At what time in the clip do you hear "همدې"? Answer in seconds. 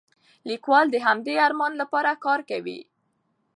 1.05-1.33